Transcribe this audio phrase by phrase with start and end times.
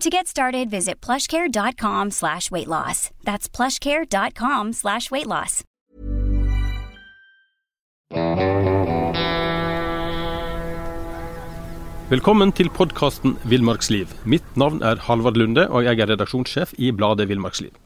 [0.00, 3.10] To get started, visit plushcare.com slash weight loss.
[3.22, 5.60] That's plushcare.com slash weight loss.
[12.08, 14.16] Velkommen til podkasten Villmarksliv.
[14.24, 17.76] Mitt navn er Halvard Lunde, og jeg er redaksjonssjef i bladet Villmarksliv.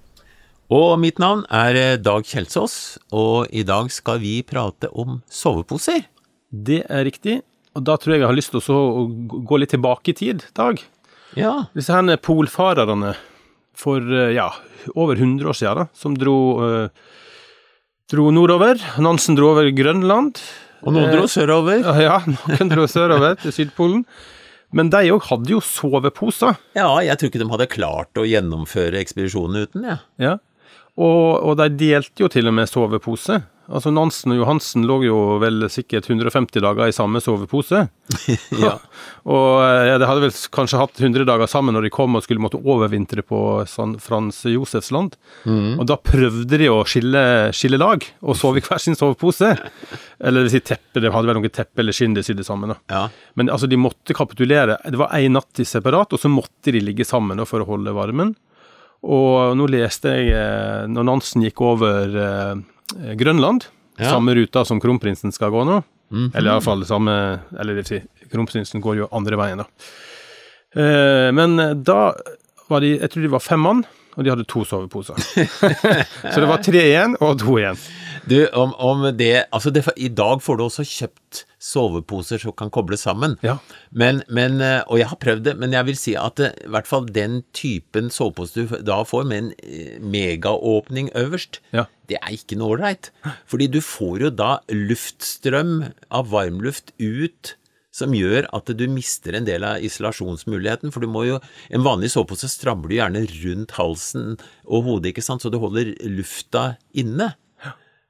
[0.71, 2.79] Og mitt navn er eh, Dag Kjelsås,
[3.11, 6.07] og i dag skal vi prate om soveposer.
[6.55, 7.41] Det er riktig,
[7.75, 9.09] og da tror jeg jeg har lyst til å
[9.51, 10.79] gå litt tilbake i tid, Dag.
[11.39, 11.55] Ja.
[11.75, 13.15] Disse her polfarerne
[13.75, 14.51] for eh, ja,
[14.95, 16.89] over 100 år siden, da, som dro, uh,
[18.11, 18.79] dro nordover.
[19.03, 20.41] Nansen dro over Grønland.
[20.85, 21.85] Og noen dro sørover.
[21.87, 24.05] Uh, ja, noen dro sørover til Sydpolen.
[24.75, 26.59] Men de òg hadde jo soveposer.
[26.77, 30.03] Ja, jeg tror ikke de hadde klart å gjennomføre ekspedisjonen uten, jeg.
[30.23, 30.37] Ja.
[30.95, 33.41] Og, og de delte jo til og med sovepose.
[33.65, 37.87] Altså Nansen og Johansen lå jo vel sikkert 150 dager i samme sovepose.
[38.55, 38.77] Ja.
[39.35, 42.43] og ja, de hadde vel kanskje hatt 100 dager sammen når de kom og skulle
[42.43, 45.17] måtte overvintre på San Frans Josefs land.
[45.49, 45.81] Mm.
[45.81, 47.25] Og da prøvde de å skille,
[47.57, 49.55] skille lag og sove i hver sin sovepose.
[50.25, 52.73] Eller det vil si teppe, de hadde vel noe teppe eller skinn de sydde sammen.
[52.93, 53.07] Ja.
[53.37, 54.79] Men altså, de måtte kapitulere.
[54.85, 57.69] Det var én natt i separat, og så måtte de ligge sammen da, for å
[57.69, 58.33] holde varmen.
[59.05, 62.63] Og nå leste jeg, eh, når Nansen gikk over eh,
[62.93, 63.67] Grønland,
[63.99, 64.11] Ja.
[64.11, 66.33] samme ruta som kronprinsen skal gå nå, Mhm.
[66.35, 69.65] eller iallfall samme Eller det vil si, kronprinsen går jo andre veien, da.
[70.77, 72.13] Eh, men da
[72.69, 73.85] var de Jeg tror de var fem mann,
[74.17, 75.15] og de hadde to soveposer.
[76.33, 77.79] Så det var tre igjen og to igjen.
[78.29, 82.71] Du, om, om det Altså, det, i dag får du også kjøpt soveposer som kan
[82.73, 83.35] kobles sammen.
[83.45, 83.57] Ja.
[83.93, 86.71] Men, men, eh, og jeg har prøvd det, men jeg vil si at eh, i
[86.73, 91.87] hvert fall den typen sovepose du da får med en eh, megaåpning øverst, Ja.
[92.09, 93.11] det er ikke noe ålreit.
[93.51, 95.77] Fordi du får jo da luftstrøm
[96.13, 97.55] av varmluft ut
[97.95, 100.91] som gjør at du mister en del av isolasjonsmuligheten.
[100.93, 101.37] For du må jo
[101.71, 104.35] En vanlig sovepose strammer du gjerne rundt halsen
[104.67, 107.35] og hodet, ikke sant, så du holder lufta inne.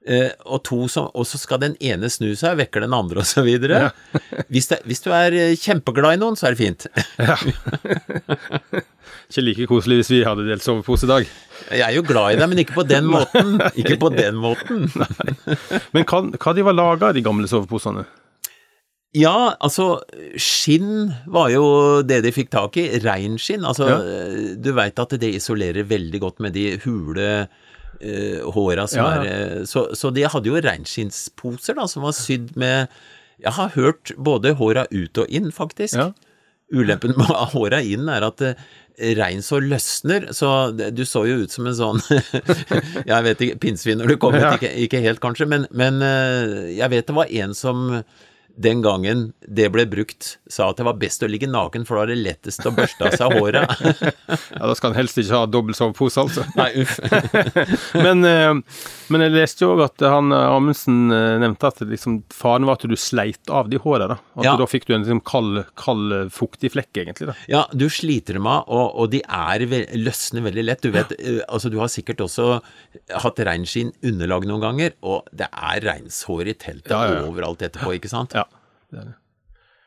[0.04, 3.28] Eh, og, to som, og så skal den ene snu seg, vekker den andre og
[3.28, 3.86] så videre.
[4.52, 6.84] Hvis, det, hvis du er eh, kjempeglad i noen, så er det fint.
[9.30, 11.30] Ikke like koselig hvis vi hadde delt sovepose i dag.
[11.72, 13.56] Jeg er jo glad i deg, men ikke på den måten.
[13.80, 14.84] Ikke på den måten.
[15.96, 18.04] Men hva, hva de var laga, de gamle soveposene?
[19.14, 20.00] Ja, altså,
[20.40, 21.64] skinn var jo
[22.06, 22.88] det de fikk tak i.
[23.04, 23.64] Reinskinn.
[23.66, 23.98] Altså, Ja.
[24.58, 27.46] du veit at det isolerer veldig godt med de hule
[28.04, 29.24] eh, håra som Ja, ja.
[29.24, 32.92] er eh, så, så de hadde jo reinskinnsposer da, som var sydd med
[33.42, 35.96] Jeg har hørt både håra ut og inn, faktisk.
[35.98, 36.12] Ja.
[36.74, 38.60] Ulempen med håra inn er at eh,
[39.18, 41.98] reinsår løsner, så du så jo ut som en sånn
[43.10, 45.98] Jeg vet ikke, pinnsvin når du kom hit, ikke, ikke helt kanskje, men, men
[46.70, 47.88] jeg vet det var en som
[48.56, 52.04] den gangen det ble brukt, sa at det var best å ligge naken, for da
[52.04, 53.70] var det lettest å børste av seg håret.
[54.54, 56.44] Ja, Da skal han helst ikke ha dobbel sovepose, altså.
[56.58, 56.98] Nei, uff.
[58.06, 58.52] men, eh,
[59.12, 62.78] men jeg leste jo òg at han eh, Amundsen eh, nevnte at liksom, faren var
[62.78, 64.08] at du sleit av de håra.
[64.14, 64.54] Da At Ja.
[64.60, 67.30] da fikk du en liksom, kald, kald, fuktig flekk, egentlig.
[67.32, 70.84] da Ja, du sliter dem av, og, og de er ve løsner veldig lett.
[70.84, 71.42] Du vet, ja.
[71.48, 72.60] altså du har sikkert også
[73.24, 77.22] hatt reinskinn underlag noen ganger, og det er reinshår i teltet ja.
[77.26, 78.36] overalt etterpå, ikke sant?
[78.36, 78.43] Ja,
[78.94, 79.18] det er det.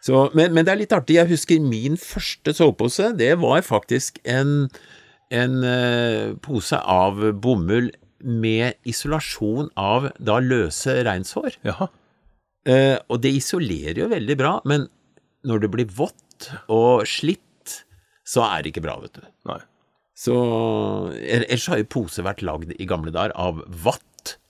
[0.08, 1.18] Så, men, men det er litt artig.
[1.18, 3.10] Jeg husker min første sovepose.
[3.18, 4.68] Det var faktisk en,
[5.34, 7.90] en eh, pose av bomull
[8.24, 11.58] med isolasjon av da løse reinshår.
[11.68, 11.90] Jaha.
[12.68, 14.88] Eh, og det isolerer jo veldig bra, men
[15.48, 17.44] når det blir vått og slitt,
[18.28, 19.28] så er det ikke bra, vet du.
[19.48, 19.62] Nei.
[20.18, 20.36] Så
[21.14, 24.04] Ellers har jo pose vært lagd i gamle dager av vatt.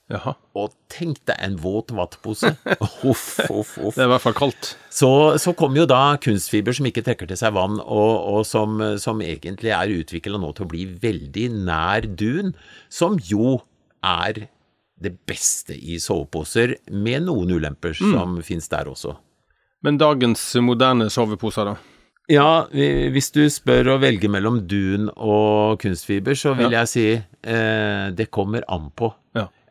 [0.08, 0.32] Jaha.
[0.56, 2.54] Og tenk deg en våt vattpose.
[3.10, 3.94] Uff, uff, uff.
[3.94, 4.70] Det er i hvert fall kaldt.
[4.88, 8.80] Så, så kom jo da kunstfiber som ikke trekker til seg vann, og, og som,
[9.00, 12.54] som egentlig er utvikla nå til å bli veldig nær dun,
[12.88, 13.58] som jo
[14.00, 14.46] er
[14.98, 19.12] det beste i soveposer, med noen ulemper som finnes der også.
[19.84, 21.76] Men dagens moderne soveposer, da?
[22.28, 28.08] Ja, hvis du spør å velge mellom dun og kunstfiber, så vil jeg si eh,
[28.12, 29.08] det kommer an på.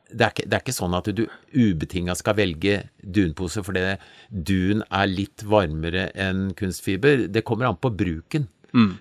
[0.07, 3.97] Det er, ikke, det er ikke sånn at du ubetinga skal velge dunpose fordi
[4.31, 7.25] dun er litt varmere enn kunstfiber.
[7.27, 8.47] Det kommer an på bruken.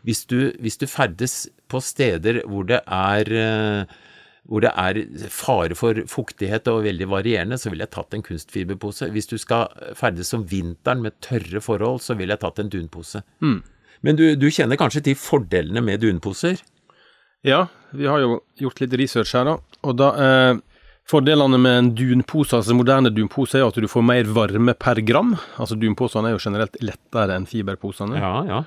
[0.07, 3.97] Hvis, du, hvis du ferdes på steder hvor det er eh,
[4.47, 5.01] hvor det er
[5.33, 9.09] fare for fuktighet og veldig varierende, så ville jeg tatt en kunstfiberpose.
[9.11, 13.23] Hvis du skal ferdes om vinteren med tørre forhold, så ville jeg tatt en dunpose.
[14.07, 16.63] Men du, du kjenner kanskje til fordelene med dunposer?
[17.47, 19.57] Ja, vi har jo gjort litt research her, da.
[19.87, 20.63] Og da eh,
[21.07, 24.99] Fordelene med en dunpose, altså moderne dunpose, er jo at du får mer varme per
[25.07, 25.37] gram.
[25.55, 28.19] Altså Dunposene er jo generelt lettere enn fiberposene.
[28.19, 28.63] Ja, ja.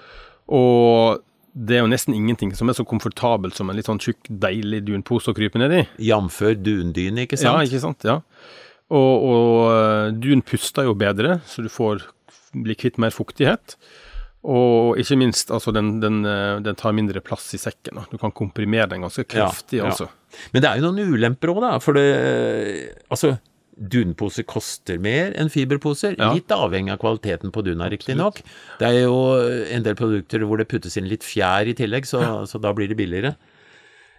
[0.56, 1.20] Og
[1.52, 4.86] det er jo nesten ingenting som er så komfortabelt som en litt sånn tjukk, deilig
[4.88, 5.84] dunpose å krype ned i.
[6.08, 6.40] Jf.
[6.64, 7.50] dundyne, ikke sant?
[7.50, 8.08] Ja, ikke sant?
[8.08, 8.22] Ja.
[8.90, 12.08] Og, og eh, dun puster jo bedre, så du får
[12.56, 13.76] bli kvitt mer fuktighet.
[14.48, 18.00] Og ikke minst, altså den, den, eh, den tar mindre plass i sekken.
[18.00, 18.06] Da.
[18.08, 19.90] Du kan komprimere den ganske kraftig, ja.
[19.90, 20.08] altså.
[20.54, 21.72] Men det er jo noen ulemper òg, da.
[21.84, 22.08] For det
[23.12, 23.34] Altså,
[23.80, 26.16] dunposer koster mer enn fiberposer.
[26.20, 26.32] Ja.
[26.36, 28.42] Litt avhengig av kvaliteten på duna, riktignok.
[28.80, 29.20] Det er jo
[29.76, 32.92] en del produkter hvor det puttes inn litt fjær i tillegg, så, så da blir
[32.92, 33.36] det billigere.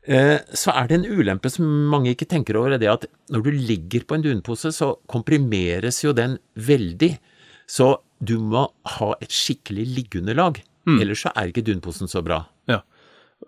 [0.09, 3.45] Eh, så er det en ulempe som mange ikke tenker over, er det at når
[3.45, 7.15] du ligger på en dunpose, så komprimeres jo den veldig.
[7.69, 10.63] Så du må ha et skikkelig liggeunderlag.
[10.91, 12.43] Ellers så er ikke dunposen så bra.
[12.71, 12.81] Ja.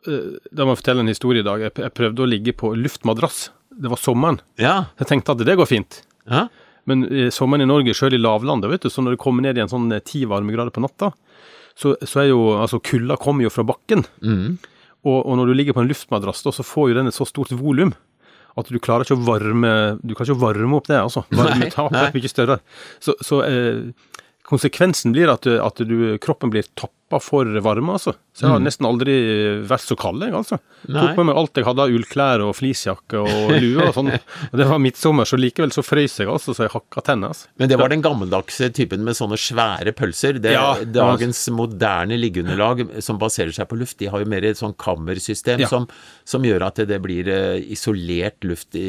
[0.06, 1.60] Eh, Da må jeg fortelle en historie i dag.
[1.76, 3.50] Jeg prøvde å ligge på luftmadrass.
[3.72, 4.40] Det var sommeren.
[4.60, 4.86] Ja.
[5.00, 6.02] Jeg tenkte at det går fint.
[6.28, 6.48] ja.
[6.84, 9.54] Men eh, sommeren i Norge, sjøl i lavlandet, vet du, så når det kommer ned
[9.54, 11.12] i en sånn eh, ti varmegrader på natta,
[11.78, 14.02] så, så er jo altså kulda kommer jo fra bakken.
[14.18, 14.56] Mm.
[15.06, 17.22] Og, og når du ligger på en luftmadrass, da, så får jo den et så
[17.28, 17.94] stort volum
[18.58, 19.70] at du klarer ikke å varme
[20.02, 21.22] Du kan ikke varme opp det, altså.
[21.32, 22.02] Varmetapet nei.
[22.10, 22.58] er mye større.
[23.00, 23.94] Så, så eh,
[24.48, 26.66] konsekvensen blir at, at du, kroppen blir
[27.12, 28.14] tappa for varme, altså.
[28.32, 29.14] Så jeg har nesten aldri
[29.68, 30.56] vært så kald, jeg, altså.
[30.88, 30.94] Mm.
[30.94, 31.02] Nei.
[31.02, 34.08] Tok med meg alt jeg hadde av ullklær og fleecejakke og lue og sånn.
[34.52, 37.32] Og det var midtsommer, så likevel så frøys jeg, altså, så jeg hakka tenner.
[37.34, 37.50] Altså.
[37.60, 40.40] Men det var den gammeldagse typen med sånne svære pølser.
[40.42, 44.58] Det, Ja, dagens moderne liggeunderlag som baserer seg på luft, de har jo mer et
[44.60, 45.68] sånn kammersystem Ja.
[45.68, 45.86] som,
[46.24, 48.88] som gjør at det blir eh, isolert luft i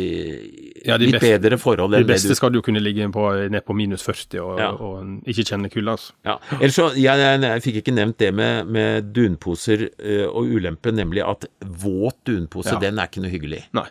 [0.87, 3.75] Ja, litt best, bedre forhold enn det beste skal du kunne ligge på, ned på
[3.77, 4.71] minus 40 og, Ja.
[4.71, 6.13] og ikke kjenne kulda, altså.
[6.27, 6.37] ja.
[6.59, 10.91] Ellers så, jeg, jeg, jeg fikk ikke nevnt det med, med dunposer eh, og ulempe,
[10.93, 12.79] nemlig at våt dunpose, Ja.
[12.79, 13.63] den er ikke noe hyggelig.
[13.73, 13.87] Nei.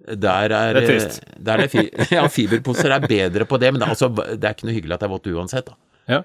[0.00, 1.20] Der er, Det er trist.
[1.26, 4.44] eh, Der er fi, ja, fiberposer er bedre på det, men det, er altså, det
[4.48, 5.66] er ikke noe hyggelig at det er vått uansett.
[5.66, 5.76] Da.
[6.08, 6.22] Ja.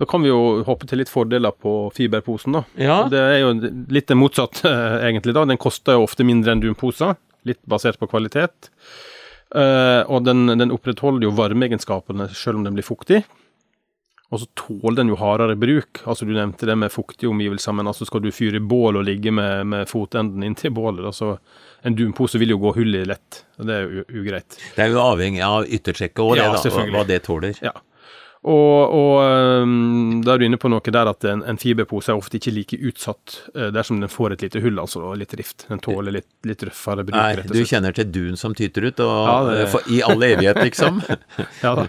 [0.00, 2.62] Da kan vi jo hoppe til litt fordeler på fiberposen, da.
[2.80, 3.02] Ja.
[3.12, 3.50] Det er jo
[3.92, 5.34] litt det motsatte, eh, egentlig.
[5.36, 5.44] da.
[5.44, 7.14] Den koster jo ofte mindre enn dunposer,
[7.44, 8.70] litt basert på kvalitet.
[9.52, 13.18] Uh, og den, den opprettholder jo varmeegenskapene selv om den blir fuktig.
[14.32, 16.00] Og så tåler den jo hardere bruk.
[16.08, 19.32] Altså Du nevnte det med fuktige omgivelser, men altså skal du fyre bål og ligge
[19.34, 23.42] med, med fotenden inntil bålet, altså så en dunpose vil jo gå hull i lett.
[23.58, 24.56] og Det er jo ugreit.
[24.76, 27.58] Det er jo avhengig av yttersjekket òg, Ja, det, da, hva det tåler.
[27.62, 27.74] Ja.
[28.42, 32.18] Og, og um, da er du inne på noe der at en, en fiberpose er
[32.18, 35.68] ofte ikke like utsatt uh, dersom den får et lite hull, altså, og litt rift.
[35.68, 39.12] Den tåler litt, litt røffere bruk, Nei, du kjenner til dun som tyter ut, og,
[39.30, 40.98] Ja, det- for, i all evighet, liksom.
[41.62, 41.86] Ja da.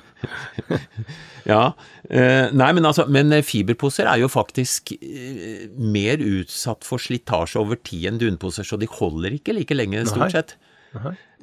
[1.49, 1.63] ja.
[2.05, 7.81] Uh, nei, men altså, men fiberposer er jo faktisk uh, mer utsatt for slitasje over
[7.81, 10.55] tid enn dunposer, så de holder ikke like lenge, stort sett.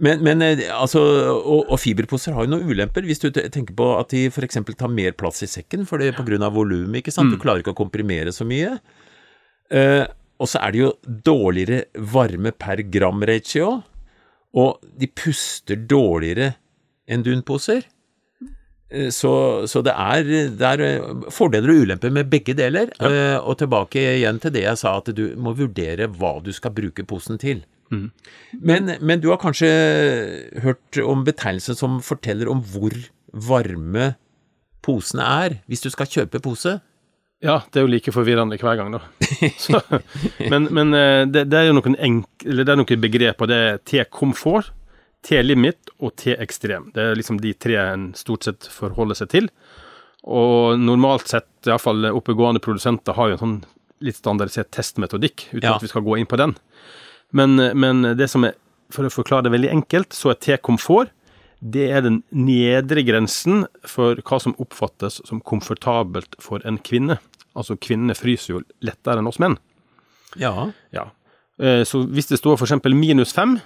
[0.00, 1.00] Men, men eh, altså,
[1.36, 4.56] og, og fiberposer har jo noen ulemper, hvis du tenker på at de f.eks.
[4.80, 7.30] tar mer plass i sekken for det, på grunn av volum, ikke sant.
[7.34, 8.78] Du klarer ikke å komprimere så mye.
[9.70, 10.06] Eh,
[10.40, 10.90] og så er det jo
[11.28, 11.82] dårligere
[12.14, 13.82] varme per gram ratio,
[14.56, 16.54] og de puster dårligere
[17.10, 17.84] enn dunposer.
[18.90, 19.30] Eh, Så,
[19.70, 20.24] så det, er,
[20.58, 22.88] det er eh, fordeler og ulemper med begge deler.
[22.98, 26.72] Eh, Og tilbake igjen til det jeg sa, at du må vurdere hva du skal
[26.74, 27.60] bruke posen til.
[27.90, 29.70] Men, men du har kanskje
[30.62, 32.94] hørt om betegnelser som forteller om hvor
[33.32, 34.12] varme
[34.84, 36.78] posene er, hvis du skal kjøpe pose?
[37.40, 39.00] Ja, det er jo like forvirrende hver gang, da.
[39.64, 39.80] Så,
[40.52, 43.48] men men eh, det, det er jo noen, enk, eller det er noen begreper.
[43.48, 44.72] Det er T-komfort,
[45.24, 46.90] T-limit og T-ekstrem.
[46.94, 49.48] Det er liksom de tre en stort sett forholder seg til.
[50.28, 53.58] Og normalt sett, iallfall oppegående produsenter har jo en sånn
[54.04, 55.74] litt standardisert testmetodikk, uten Ja.
[55.76, 56.54] at vi skal gå inn på den.
[57.32, 58.56] Men, men det som er,
[58.90, 61.12] for å forklare det veldig enkelt, så er T-komfort
[61.60, 67.18] det er den nedre grensen for hva som oppfattes som komfortabelt for en kvinne.
[67.52, 69.58] Altså kvinner fryser jo lettere enn oss menn.
[70.40, 70.70] Ja.
[70.96, 71.10] Ja.
[71.60, 72.78] Eh, Så hvis det står f.eks.
[72.96, 73.58] minus fem,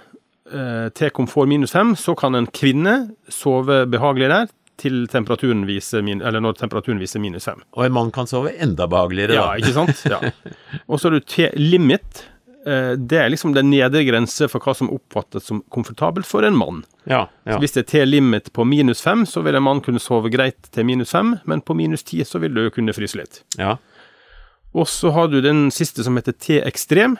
[0.93, 6.43] T-komfort minus fem, så kan en kvinne sove behagelig der til temperaturen viser min, eller
[6.43, 7.61] når temperaturen viser minus fem.
[7.79, 10.03] Og en mann kan sove enda behageligere, Ja, ikke sant?
[10.11, 10.19] Ja.
[10.91, 12.25] Og så har du T-limit.
[12.65, 16.55] Eh, Det er liksom den nedre grense for hva som oppfattes som komfortabelt for en
[16.57, 16.83] mann.
[17.05, 17.59] Ja, Så ja.
[17.61, 20.85] hvis det er T-limit på minus fem, så vil en mann kunne sove greit til
[20.85, 23.43] minus fem, men på minus ti så vil du kunne fryse litt.
[23.57, 23.77] ja.
[24.75, 27.13] Og så har du den siste som heter T-ekstrem,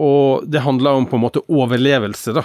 [0.00, 2.42] og det handler om på en måte overlevelse, da.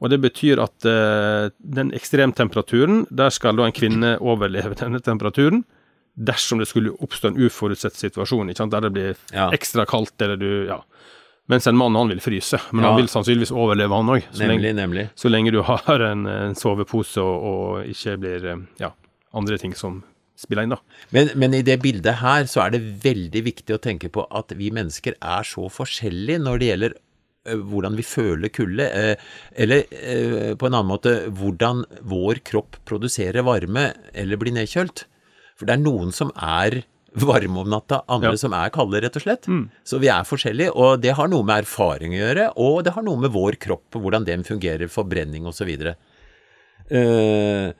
[0.00, 5.64] Og det betyr at uh, den ekstremtemperaturen, der skal da en kvinne overleve denne temperaturen
[6.14, 9.18] dersom det skulle oppstå en uforutsett situasjon, der det blir
[9.52, 10.80] ekstra kaldt, eller du Ja.
[11.50, 12.92] Mens en mann, han vil fryse, men Ja.
[12.92, 14.28] han vil sannsynligvis overleve, han òg.
[14.30, 14.46] Så,
[15.24, 18.92] så lenge du har en, en sovepose og, og ikke blir eh, ja,
[19.34, 20.00] andre ting som
[20.40, 20.78] spiller inn, da.
[21.12, 24.54] Men, men i det bildet her så er det veldig viktig å tenke på at
[24.56, 26.94] vi mennesker er så forskjellige når det gjelder
[27.50, 29.16] hvordan vi føler kulde, eh,
[29.56, 35.06] eller eh, på en annen måte hvordan vår kropp produserer varme eller blir nedkjølt.
[35.58, 36.82] For det er noen som er
[37.18, 38.36] varme om natta, andre Ja.
[38.36, 39.48] som er kalde, rett og slett.
[39.84, 43.02] Så vi er forskjellige, og det har noe med erfaring å gjøre, og det har
[43.02, 45.70] noe med vår kropp, og hvordan den fungerer, forbrenning osv.
[46.90, 47.70] Uh,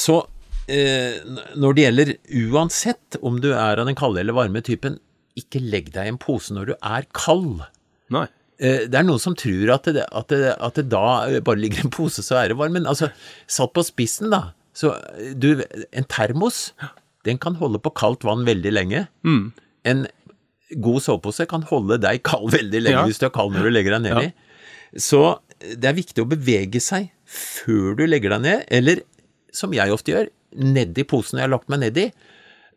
[0.00, 1.14] så uh,
[1.60, 2.12] når det gjelder
[2.50, 4.98] uansett om du er av den kalde eller varme typen,
[5.36, 7.62] ikke legg deg i en pose når du er kald.
[8.12, 8.26] Nei.
[8.60, 11.84] Eh, Det er noen som tror at det, at, det, at det da bare ligger
[11.86, 12.74] en pose, så er det varm.
[12.76, 13.08] Men altså,
[13.48, 14.50] satt på spissen, da.
[14.76, 14.90] Så
[15.38, 15.62] du,
[15.96, 16.72] en termos,
[17.28, 19.06] den kan holde på kaldt vann veldig lenge.
[19.84, 20.06] En
[20.80, 23.06] god sovepose kan holde deg kald veldig lenge Ja.
[23.08, 24.32] hvis du er kald når du legger deg nedi.
[24.96, 29.02] Så det er viktig å bevege seg før du legger deg ned, eller
[29.54, 32.08] som jeg ofte gjør, nedi posen jeg har lagt meg nedi.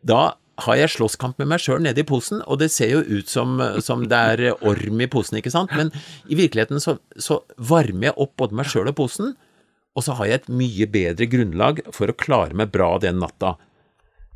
[0.06, 3.56] Da har jeg slåsskamp med meg sjøl nedi posen, og det ser jo ut som,
[3.82, 5.90] som det er orm i posen, ikke sant, men
[6.30, 9.32] i virkeligheten så, så varmer jeg opp både meg sjøl og posen,
[9.98, 13.56] og så har jeg et mye bedre grunnlag for å klare meg bra den natta.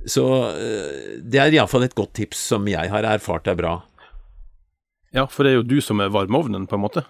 [0.07, 3.77] Så øh, det er iallfall et godt tips som jeg har erfart er bra.
[5.17, 7.07] Ja, for det er jo du som er varmeovnen, på en måte.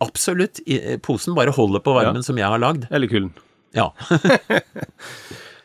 [0.00, 0.60] Absolutt.
[1.02, 2.86] Posen bare holder på varmen som jeg har lagd.
[2.94, 3.34] Eller kulden.
[3.76, 3.90] Ja.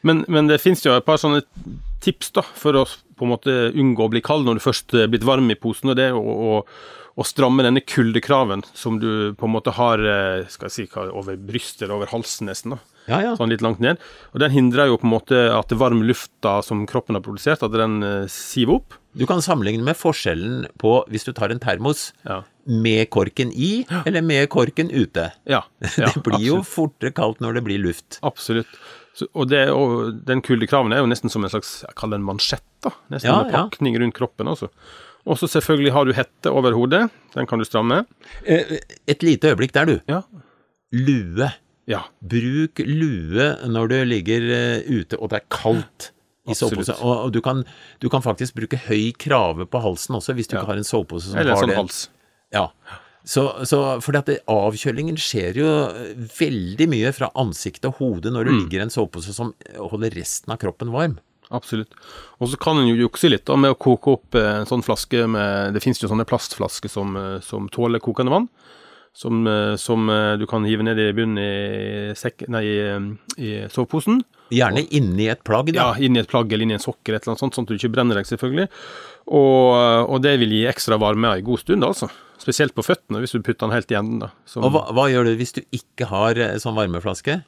[0.01, 1.43] Men, men det finnes jo et par sånne
[2.01, 5.11] tips da, for å på en måte unngå å bli kald når du først er
[5.11, 9.45] blitt varm i posen, og det er å, å, stramme denne kuldekraven som du på
[9.45, 12.73] en måte har eh, skal jeg si, over brystet eller over halsen nesten.
[12.73, 12.81] da.
[13.09, 13.31] Ja, ja.
[13.39, 13.97] Sånn litt langt ned.
[14.33, 17.63] Og den hindrer jo på en måte at det varme lufta som kroppen har produsert,
[17.65, 18.97] at den eh, siver opp.
[19.17, 22.43] Du kan sammenligne med forskjellen på hvis du tar en termos Ja.
[22.65, 25.31] med korken i, eller med korken ute.
[25.49, 25.63] Ja,
[25.97, 28.19] ja det blir jo fortere kaldt når det blir luft.
[28.23, 28.69] Absolutt.
[29.17, 32.21] Så, og, det, og den kuldekraven er jo nesten som en slags jeg kaller det
[32.21, 32.63] en mansjett.
[32.85, 34.69] da, Nesten Ja, en pakning rundt kroppen også.
[35.27, 37.03] Og så selvfølgelig har du hette over hodet.
[37.35, 38.05] Den kan du stramme.
[38.47, 38.77] Eh,
[39.11, 39.99] Et lite øyeblikk der, du.
[40.09, 40.21] Ja.
[40.95, 41.49] Lue.
[41.89, 42.03] Ja.
[42.21, 46.11] Bruk lue når du ligger eh, ute og det er kaldt
[46.49, 46.95] i sovepose.
[47.01, 47.63] Og, og du, kan,
[48.01, 50.61] du kan faktisk bruke høy krave på halsen også, hvis du Ja.
[50.61, 51.77] ikke har en sovepose som Eller har sånn det.
[51.77, 52.03] hals.
[52.53, 52.67] Ja.
[53.23, 58.33] Så, så fordi at det, avkjølingen skjer jo eh, veldig mye fra ansiktet og hodet
[58.33, 58.59] når du Mm.
[58.63, 61.19] ligger i en sovepose som holder resten av kroppen varm.
[61.51, 61.91] Absolutt.
[62.39, 64.81] Og så kan en jo jukse litt da med å koke opp eh, en sånn
[64.85, 68.47] flaske med Det finnes jo sånne plastflasker som, som tåler kokende vann.
[69.13, 73.35] Som, eh, som eh, du kan hive ned i bunnen i, sek, nei, i, eh,
[73.43, 74.21] i soveposen.
[74.55, 75.91] Gjerne inni et plagg, da.
[75.91, 77.73] Ja, inni et plagg eller inni en sokk eller et eller annet sånt, sånn at
[77.73, 78.69] du ikke brenner deg, selvfølgelig.
[79.31, 79.67] Og,
[80.11, 82.09] og det vil gi ekstra varme en god stund, altså.
[82.41, 84.23] Spesielt på føttene, hvis du putter den helt i enden.
[84.23, 84.31] da.
[84.49, 87.41] Som, Og hva, hva gjør du hvis du ikke har eh, sånn varmeflaske?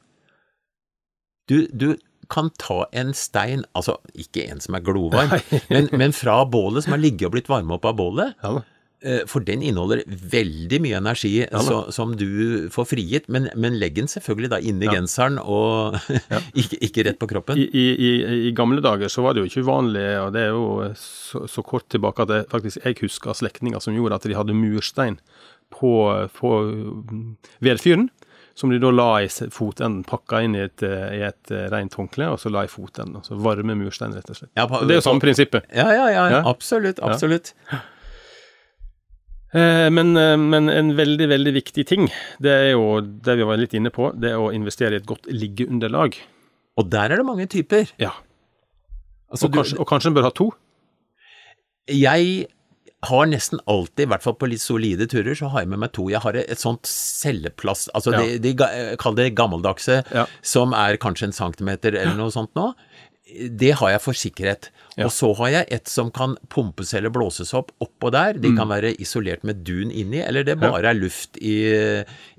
[1.50, 1.96] Du, du
[2.32, 5.34] kan ta en stein, altså ikke en som er glovarm,
[5.74, 8.70] men, men fra bålet som har ligget og blitt varma opp av bålet, ja, eh,
[9.28, 13.96] for den inneholder veldig mye energi ja, så, som du får frigitt, men, men legg
[14.00, 14.94] den selvfølgelig da inni Ja.
[14.96, 15.98] genseren og
[16.62, 17.58] ikke, ikke rett på kroppen.
[17.60, 18.12] I, i, i,
[18.48, 21.64] I gamle dager så var det jo ikke uvanlig, og det er jo så, så
[21.68, 25.20] kort tilbake at jeg, faktisk jeg husker slektninger som gjorde at de hadde murstein
[25.74, 25.94] på,
[26.38, 27.24] på mm,
[27.66, 28.08] vedfyren,
[28.56, 31.96] som de da la i fotenden, pakka inn i et, eh, i et eh, rent
[31.98, 33.16] håndkle, og så la i fotenden.
[33.24, 34.52] Altså varme murstein, rett og slett.
[34.60, 35.66] Ja, på- Og det er jo samme prinsippet.
[35.74, 36.42] Ja, ja, ja, Ja.
[36.52, 37.56] absolutt, absolutt.
[37.72, 37.80] Eh,
[39.54, 42.08] Men, eh, men en veldig, veldig viktig ting,
[42.42, 45.06] det er jo det vi var litt inne på, det er å investere i et
[45.10, 46.18] godt liggeunderlag.
[46.82, 47.92] Og der er det mange typer.
[48.02, 48.16] Ja.
[49.30, 50.50] Altså, og, kanskje, og kanskje en bør ha to.
[51.92, 52.48] Jeg
[53.04, 55.92] har nesten alltid, i hvert fall på litt solide turer, så har jeg med meg
[55.96, 56.06] to.
[56.10, 58.22] Jeg har et sånt celleplast, altså Ja.
[58.24, 60.26] de, de kall det gammeldagse, Ja.
[60.42, 62.74] som er kanskje en centimeter eller noe sånt nå.
[63.34, 64.70] Det har jeg for sikkerhet.
[64.98, 65.06] Ja.
[65.08, 68.34] Og så har jeg et som kan pumpes eller blåses opp oppå der.
[68.38, 68.58] De Mm.
[68.58, 71.58] kan være isolert med dun inni, eller det bare er luft i,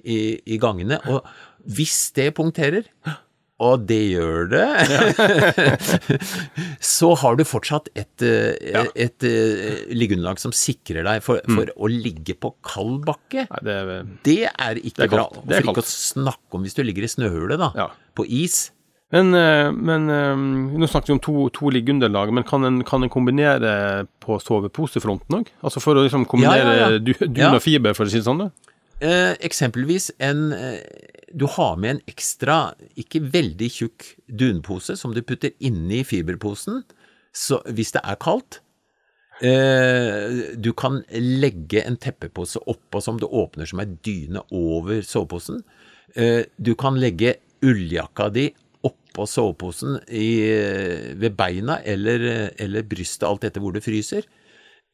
[0.04, 1.00] i, i gangene.
[1.10, 1.24] Og
[1.66, 2.84] hvis det punkterer,
[3.60, 4.68] og det gjør det,
[6.84, 8.82] så har du fortsatt et, et, Ja.
[8.94, 11.70] et, eh, liggeunderlag som sikrer deg for, Mm.
[11.76, 13.46] å ligge på kald bakke.
[13.50, 15.28] Nei, det er Det er ikke Det er bra.
[15.46, 17.72] Det er For ikke å snakke om hvis du ligger i snøhule, da.
[17.74, 17.88] Ja.
[18.14, 18.70] På is.
[19.14, 20.34] Men, eh, men eh,
[20.80, 23.74] nå snakket vi om to, to liggeunderlag, men kan en, kan en kombinere
[24.24, 25.52] på soveposefronten òg?
[25.62, 26.98] Altså for å liksom kombinere Ja, ja, ja.
[26.98, 27.52] du- dun Ja.
[27.54, 28.48] og fiber, for å si det sånn?
[29.04, 30.80] Eh, eksempelvis en eh,
[31.34, 36.82] Du har med en ekstra, ikke veldig tjukk dunpose som du putter inni fiberposen
[37.34, 38.60] så, hvis det er kaldt.
[39.42, 45.62] Eh, du kan legge en teppepose oppå som du åpner som ei dyne over soveposen.
[46.14, 47.34] Eh, du kan legge
[47.66, 48.46] ulljakka di
[49.14, 50.26] oppå soveposen i,
[51.14, 54.26] ved beina eller, eller brystet, alt etter hvor det fryser.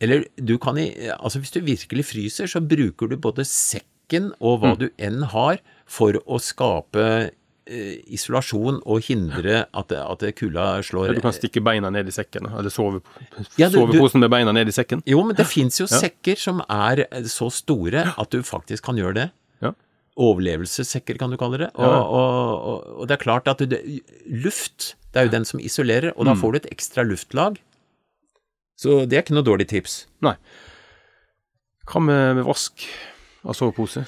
[0.00, 4.60] Eller du kan i Altså hvis du virkelig fryser, så bruker du både sekken og
[4.62, 7.30] hva du enn har for å skape
[7.70, 12.14] eh, isolasjon og hindre at, at kulda slår Ja, du kan stikke beina ned i
[12.14, 13.00] sekken, eller sove,
[13.58, 15.02] Ja, du- du- soveposen med beina ned i sekken.
[15.06, 19.14] Jo, men det fins jo sekker som er så store at du faktisk kan gjøre
[19.14, 19.28] det.
[20.20, 21.70] Overlevelsessekker, kan du kalle det.
[21.74, 22.00] Og, Ja.
[22.04, 23.80] og, og, og det er klart at det,
[24.44, 26.40] luft, det er jo den som isolerer, og da Mm.
[26.42, 27.58] får du et ekstra luftlag.
[28.80, 30.06] Så det er ikke noe dårlig tips.
[30.24, 30.34] Nei.
[31.90, 32.84] Hva med, med vask
[33.44, 34.06] av sovepose?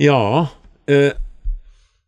[0.00, 0.48] Ja,
[0.90, 1.12] eh,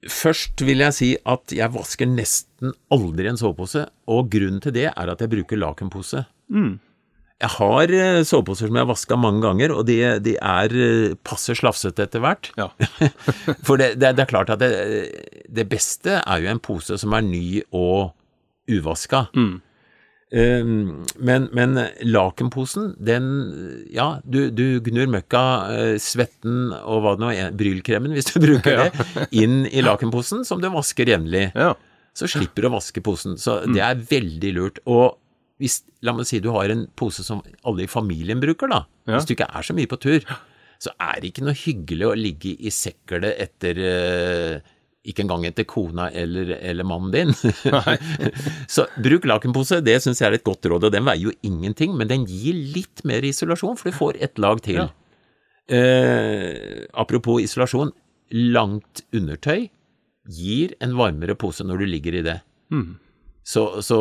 [0.08, 4.88] først vil jeg si at jeg vasker nesten aldri en sovepose, og grunnen til det
[4.92, 6.24] er at jeg bruker lakenpose.
[6.52, 6.78] Mm.
[7.42, 11.16] Jeg har eh, soveposer som jeg har vaska mange ganger, og de, de er eh,
[11.26, 12.52] passe slafsete etter hvert.
[12.58, 12.68] Ja.
[13.66, 14.70] For det, det, det er klart at det,
[15.50, 17.44] det beste er jo en pose som er ny
[17.74, 18.12] og
[18.70, 19.26] uvaska.
[19.34, 19.60] Mm.
[20.32, 21.76] Um, men, men
[22.08, 23.26] lakenposen, den
[23.92, 25.42] Ja, du, du gnur møkka,
[25.74, 30.46] eh, svetten og hva det nå er, brylkremen hvis du bruker det, inn i lakenposen
[30.48, 31.50] som du vasker jevnlig.
[31.58, 31.74] ja.
[32.12, 33.38] Så slipper du å vaske posen.
[33.40, 34.80] Så det er veldig lurt.
[34.84, 35.14] Og
[35.62, 38.82] hvis, la meg si du har en pose som alle i familien bruker, da.
[39.06, 39.16] Ja.
[39.16, 40.26] Hvis du ikke er så mye på tur,
[40.82, 44.72] så er det ikke noe hyggelig å ligge i sekkelet etter eh,
[45.08, 47.32] ikke engang etter kona eller, eller mannen din.
[48.74, 50.88] så bruk lakenpose, det syns jeg er et godt råd.
[50.88, 54.42] Og den veier jo ingenting, men den gir litt mer isolasjon, for du får et
[54.42, 54.82] lag til.
[54.82, 54.90] Ja.
[55.72, 57.94] Eh, apropos isolasjon,
[58.32, 59.68] langt undertøy
[60.30, 62.38] gir en varmere pose når du ligger i det.
[62.74, 62.94] Mm.
[63.44, 63.96] Så, så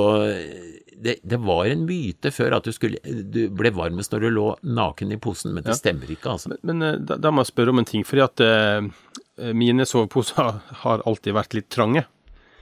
[1.02, 4.48] det, det var en myte før at du, skulle, du ble varmest når du lå
[4.78, 5.80] naken i posen, men det Ja.
[5.80, 6.52] stemmer ikke, altså.
[6.62, 10.60] Men men da, da må jeg spørre om en ting, fordi at eh, mine soveposer
[10.84, 12.06] har alltid vært litt trange.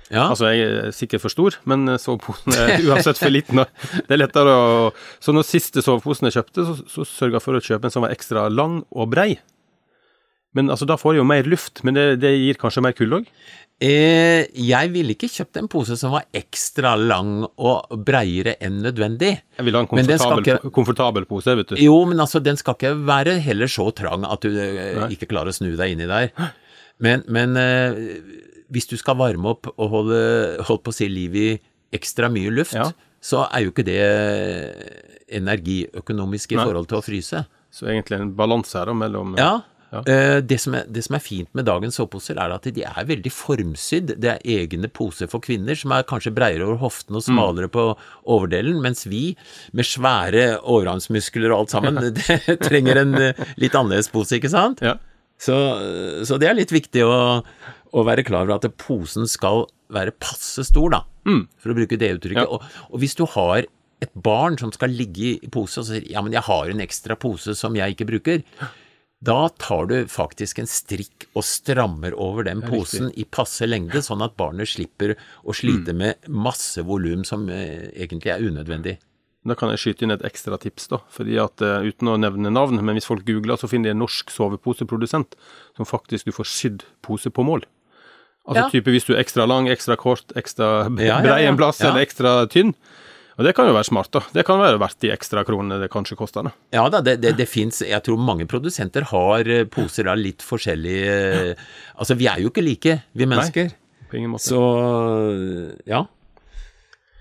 [0.09, 3.59] Ja, Altså, jeg er sikkert for stor, men eh, soveposen er uansett for liten.
[4.07, 4.89] Det er lettere å
[5.21, 8.07] Så når siste soveposen jeg kjøpte, så, så sørga jeg for å kjøpe en som
[8.07, 9.33] var ekstra lang og brei.
[10.57, 13.19] Men altså, da får jeg jo mer luft, men det, det gir kanskje mer kulde
[13.19, 13.27] òg?
[13.81, 19.31] Eh, jeg ville ikke kjøpt en pose som var ekstra lang og breiere enn nødvendig.
[19.57, 21.75] Jeg ville ha en komfortabel, ikke- komfortabel pose, vet du.
[21.79, 25.53] Jo, men altså, den skal ikke være heller så trang at du eh, ikke klarer
[25.53, 26.31] å snu deg inni der.
[26.99, 28.19] Men, men eh,
[28.69, 30.19] hvis du skal varme opp og holde
[30.67, 31.49] holdt på å si liv i
[31.95, 32.91] ekstra mye luft, Ja.
[33.21, 33.99] så er jo ikke det
[35.39, 36.65] energiøkonomisk i Nei.
[36.67, 37.41] forhold til å fryse.
[37.71, 39.61] Så egentlig en balanse her da, mellom Ja.
[39.91, 40.03] Ja.
[40.05, 43.07] eh, Det, som er, det som er fint med dagens soveposer, er at de er
[43.09, 44.15] veldig formsydd.
[44.21, 47.87] Det er egne poser for kvinner som er kanskje breiere over hoften og smalere på
[48.29, 49.35] overdelen, mens vi
[49.73, 54.81] med svære overarmsmuskler og alt sammen, det trenger en eh, litt annerledes pose, ikke sant?
[54.85, 54.97] Ja.
[55.39, 55.55] Så,
[56.27, 57.41] så det er litt viktig å,
[57.95, 61.03] å være klar over at posen skal være passe stor, da,
[61.63, 62.49] for å bruke det uttrykket.
[62.51, 63.63] Og, og hvis du har
[64.03, 67.17] et barn som skal ligge i pose og sier ja, men jeg har en ekstra
[67.19, 68.43] pose som jeg ikke bruker,
[69.19, 74.23] da tar du faktisk en strikk og strammer over den posen i passe lengde, sånn
[74.23, 78.95] at barnet slipper å slite med masse volum som eh, egentlig er unødvendig.
[79.47, 80.99] Da kan jeg skyte inn et ekstra tips, da.
[81.15, 84.01] Fordi at uh, Uten å nevne navn, men hvis folk googler, så finner de en
[84.03, 85.35] norsk soveposeprodusent
[85.77, 87.63] som faktisk du får sydd pose på mål.
[88.47, 88.69] Altså Ja.
[88.73, 91.89] type hvis du er ekstra lang, ekstra kort, ekstra brei en plass, Ja.
[91.91, 92.73] eller ekstra tynn.
[93.39, 94.19] Og det kan jo være smart, da.
[94.35, 96.43] Det kan være verdt de ekstra kronene det kanskje koster.
[96.49, 96.51] da.
[96.75, 100.43] Ja da, det, det, det fins Jeg tror mange produsenter har eh, poser av litt
[100.43, 101.13] forskjellige
[101.53, 103.71] eh, Altså, vi er jo ikke like, vi mennesker.
[103.71, 104.43] Nei, På ingen måte.
[104.49, 104.59] Så
[105.87, 106.03] ja.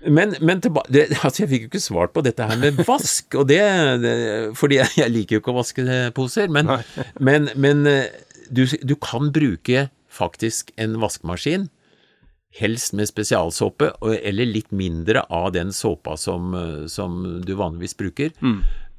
[0.07, 3.39] Men, men tilba det, altså jeg fikk jo ikke svart på dette her med vask,
[3.39, 3.63] og det,
[4.59, 6.67] Fordi jeg, jeg liker jo ikke å vaske poser, men,
[7.23, 8.11] men, men eh,
[8.51, 11.69] du, du kan bruke faktisk en vaskemaskin
[12.55, 18.31] helst med spesialsåpe, eller litt mindre av den såpa som, eh, som du vanligvis bruker.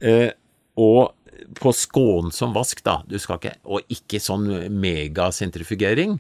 [0.01, 0.31] Eh,
[0.77, 1.13] og
[1.61, 3.03] på skånsom vask, da.
[3.07, 6.19] Du skal ikke, og ikke sånn megasentrifugering.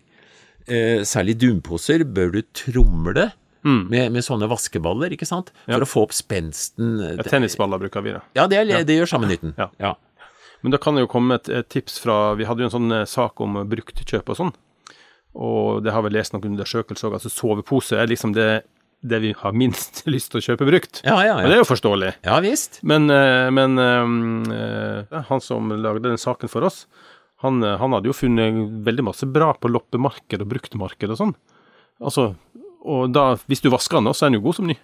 [0.66, 5.50] Eh, særlig dunposer bør du tromle med, med sånne vaskeballer, ikke sant?
[5.66, 6.98] For å få opp spensten.
[7.04, 8.22] Ja, tennisballer bruker vi, da.
[8.36, 9.52] Ja, det, er, det gjør samme nytten.
[9.58, 9.68] Ja.
[9.80, 9.94] ja.
[10.62, 12.92] Men da kan det jo komme et, et tips fra Vi hadde jo en sånn
[13.00, 14.52] eh, sak om bruktkjøp og sånn.
[15.38, 17.18] Og det har vel lest noen undersøkelser òg.
[17.20, 18.48] Altså sovepose er liksom det,
[19.06, 21.02] det vi har minst lyst til å kjøpe brukt.
[21.04, 21.44] Ja, ja, ja.
[21.44, 22.12] Og det er jo forståelig.
[22.26, 22.80] Ja visst.
[22.82, 26.84] Men, eh, men eh, eh, han som lagde den saken for oss,
[27.40, 31.34] han, han hadde jo funnet veldig masse bra på loppemarked og bruktmarked og sånn.
[32.00, 32.34] Altså,
[32.84, 34.76] og da, hvis du vasker den, så er den jo god som ny.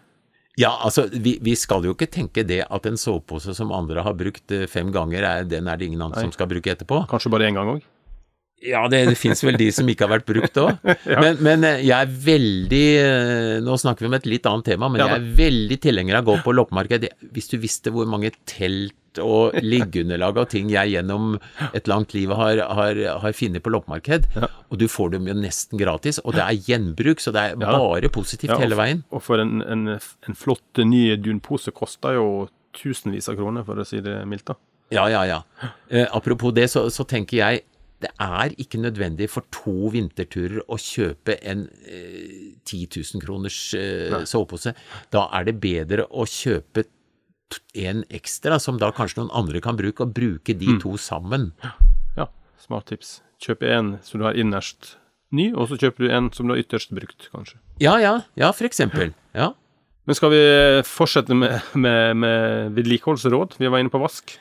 [0.57, 4.17] Ja, altså, vi, vi skal jo ikke tenke det at en sovepose som andre har
[4.17, 7.03] brukt fem ganger, er, den er det ingen andre som skal bruke etterpå.
[7.11, 7.85] Kanskje bare én gang òg.
[8.64, 10.79] Ja, det, det fins vel de som ikke har vært brukt òg.
[11.23, 14.88] men, men eh, jeg er veldig eh, Nå snakker vi om et litt annet tema,
[14.88, 17.05] men Ja jeg er veldig tilhenger av å gå på loppemarked.
[17.37, 21.38] Hvis du visste hvor mange telt og liggeunderlag og ting jeg gjennom
[21.73, 25.81] et langt liv har, har, har funnet på loppemarked, og du får dem jo nesten
[25.81, 29.01] gratis, og det er gjenbruk, så det er bare positivt hele veien.
[29.16, 32.27] Og for en, en, en flott ny dunpose koster jo
[32.77, 34.53] tusenvis av kroner, for å si det mildt.
[34.53, 34.59] da.
[34.92, 35.40] Ja, ja, ja.
[35.88, 37.64] Eh, apropos det, så, så tenker jeg
[38.07, 44.14] det er ikke nødvendig for to vinterturer å kjøpe en eh, 10 000 kroners eh,
[44.31, 44.73] sovepose.
[45.11, 46.87] Da er det bedre å kjøpe
[47.79, 50.81] en ekstra, som da kanskje noen andre kan bruke, og bruke de Mm.
[50.83, 51.53] to sammen.
[52.16, 52.27] Ja,
[52.59, 53.21] smart tips.
[53.42, 54.97] Kjøp en som du har innerst
[55.31, 57.59] ny, og så kjøper du en som du har ytterst brukt, kanskje.
[57.83, 59.12] Ja, ja, ja, for eksempel.
[59.35, 59.53] Ja.
[60.07, 60.42] Men skal vi
[60.87, 63.57] fortsette med, med, med vedlikeholdsråd?
[63.59, 64.37] Vi var inne på vask.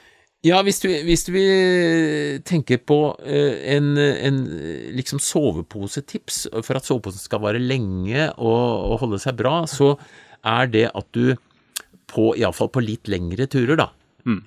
[0.45, 6.77] Ja, hvis du, hvis du vil tenke på eh, en, en eh, liksom soveposetips for
[6.77, 9.95] at soveposen skal vare lenge og, og holde seg bra, så
[10.45, 11.33] er det at du
[12.11, 13.87] på, iallfall på litt lengre turer, da,
[14.29, 14.41] mm.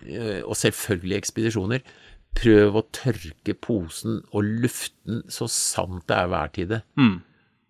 [0.46, 1.82] og selvfølgelig ekspedisjoner,
[2.38, 6.78] prøv å tørke posen og lufte den så sant det er værtide.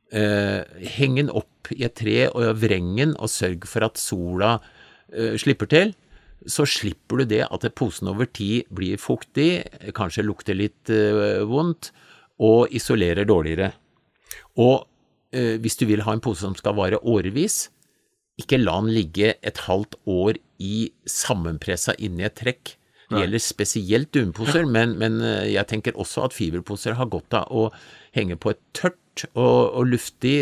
[0.08, 0.64] Eh,
[0.96, 4.54] heng den opp i et tre og vreng den, og sørg for at sola
[5.12, 5.92] eh, slipper til.
[6.46, 9.64] Så slipper du det at posen over tid blir fuktig,
[9.96, 11.90] kanskje lukter litt eh, vondt,
[12.38, 13.72] og isolerer dårligere.
[14.62, 14.86] Og
[15.34, 17.66] eh, hvis du vil ha en pose som skal vare årevis,
[18.38, 22.76] ikke la den ligge et halvt år i sammenpressa inni et trekk.
[23.08, 27.50] Det gjelder spesielt dunposer, men, men eh, jeg tenker også at fiberposer har godt av
[27.50, 27.68] å
[28.14, 30.36] henge på et tørt og, og luftig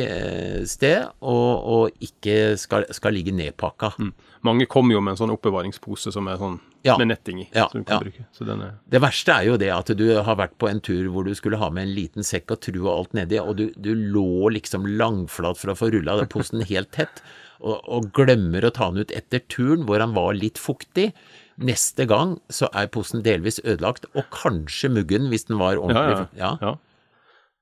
[0.68, 3.94] sted, og, og ikke skal, skal ligge nedpakka.
[4.44, 6.96] Mange kommer jo med en sånn oppbevaringspose som er sånn Ja.
[6.98, 8.00] med netting i, Ja, som du kan ja.
[8.04, 8.26] bruke.
[8.32, 11.08] Så den er Det verste er jo det at du har vært på en tur
[11.10, 13.70] hvor du skulle ha med en liten sekk og tru og alt nedi, og du,
[13.76, 17.22] du lå liksom langflat for å få rulla den posen helt tett,
[17.60, 21.12] og, og glemmer å ta den ut etter turen hvor han var litt fuktig.
[21.56, 26.28] Neste gang så er posen delvis ødelagt, og kanskje muggen hvis den var ordentlig.
[26.36, 26.56] ja.
[26.60, 26.76] ja.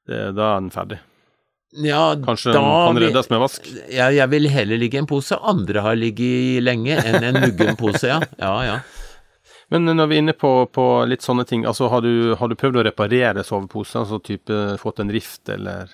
[0.04, 0.98] Det, da er den ferdig.
[1.82, 3.66] Ja Kanskje da kan reddes med vask.
[3.90, 7.40] Ja, jeg vil heller ligge i en pose andre har ligget i lenge, enn en
[7.42, 8.20] muggen pose, ja.
[8.38, 8.78] Ja, ja.
[9.72, 12.56] Men når vi er inne på, på litt sånne ting, altså har du, har du
[12.58, 15.90] prøvd å reparere soveposer, altså type fått en rift, eller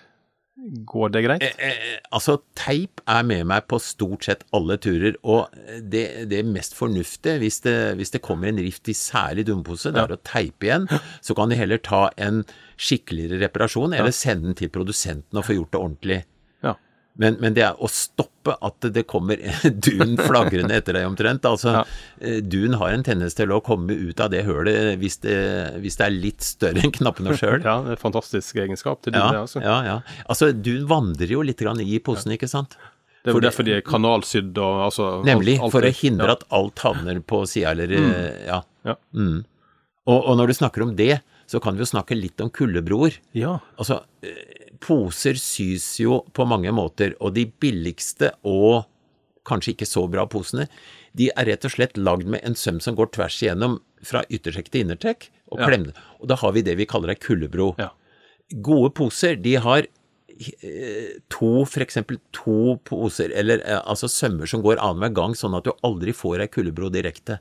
[0.87, 1.45] går det greit?
[1.63, 6.77] Eh, altså, teip er med meg på stort sett alle turer, og det, det mest
[6.79, 10.69] fornuftige, hvis det, hvis det kommer en rift i særlig dumpose, det er å teipe
[10.69, 10.89] igjen.
[11.25, 12.45] Så kan de heller ta en
[12.81, 16.21] skikkeligere reparasjon, eller sende den til produsenten og få gjort det ordentlig.
[17.21, 19.37] Men, men det er å stoppe at det kommer
[19.87, 21.45] dun flagrende etter deg omtrent.
[21.45, 21.83] Altså, Ja.
[22.25, 25.35] eh, dun har en tendens til å komme ut av det hølet hvis det,
[25.85, 27.61] hvis det er litt større enn knappene sjøl.
[27.69, 29.61] Ja, det er en fantastisk egenskap til Ja, det, altså.
[29.61, 29.99] ja, ja.
[30.33, 32.79] Altså, dun vandrer jo litt grann i posen, ikke sant?
[33.21, 36.33] Det er jo derfor de er kanalsydd og altså Nemlig, alt- alt for å hindre
[36.39, 38.15] at alt havner på sida, eller mm.
[38.49, 38.63] Ja.
[38.89, 38.95] Ja.
[39.13, 39.43] Mm.
[40.09, 41.19] Og, og når du snakker om det,
[41.51, 43.19] så kan vi jo snakke litt om kuldebroer.
[43.37, 43.59] Ja.
[43.77, 48.87] Altså, eh, poser sys jo på mange måter, og de billigste og
[49.49, 50.67] kanskje ikke så bra posene,
[51.17, 54.69] de er rett og slett lagd med en søm som går tvers igjennom fra yttertrekk
[54.71, 55.67] til innertrekk, og Ja.
[55.67, 55.93] klemmer.
[56.21, 57.75] Og da har vi det vi kaller ei kuldebro.
[57.79, 57.91] Ja.
[58.63, 59.87] Gode poser, de har
[60.63, 65.57] eh, to, for eksempel to poser, eller eh, altså sømmer som går annenhver gang, sånn
[65.59, 67.41] at du aldri får ei kuldebro direkte.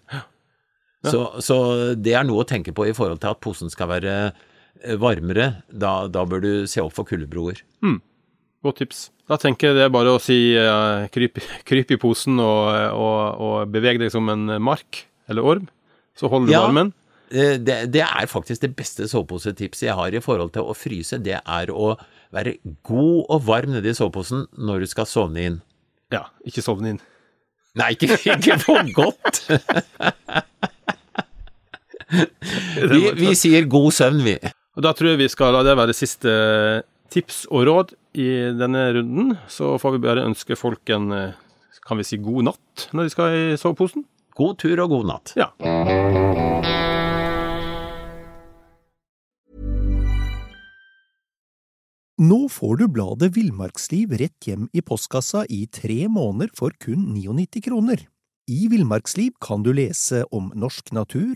[1.06, 1.56] Så, så
[1.96, 4.34] det er noe å tenke på i forhold til at posen skal være
[5.02, 5.48] varmere.
[5.72, 7.58] Da, da bør du se opp for kuldebroer.
[8.64, 9.00] Godt tips.
[9.30, 11.38] Da tenker jeg det er bare å si uh, kryp,
[11.70, 12.66] kryp i posen og,
[12.98, 15.68] og, og beveg deg som en mark eller orm,
[16.18, 16.62] så holder du Ja.
[16.66, 16.90] varmen.
[17.30, 21.20] Eh, Det, det er faktisk det beste soveposetipset jeg har i forhold til å fryse.
[21.22, 21.92] Det er å
[22.34, 22.56] være
[22.90, 25.60] god og varm nedi soveposen når du skal sovne inn.
[26.12, 27.00] Ja, ikke sovne inn.
[27.78, 29.46] Nei, ikke, ikke for godt!
[32.90, 34.36] vi, vi sier god søvn, vi.
[34.80, 36.32] Og Da tror jeg vi skal la det være siste
[37.12, 39.34] tips og råd i denne runden.
[39.52, 41.34] Så får vi bare ønske folk en eh,
[41.84, 44.06] kan vi si god natt når de skal i soveposen.
[44.40, 45.34] God tur og god natt.
[45.36, 45.50] Ja.
[52.24, 57.68] Nå får du bladet Villmarksliv rett hjem i postkassa i tre måneder for kun 99
[57.68, 58.08] kroner.
[58.48, 61.36] I Villmarksliv kan du lese om norsk natur,